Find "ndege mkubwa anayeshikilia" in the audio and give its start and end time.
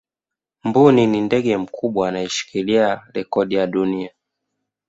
1.21-3.01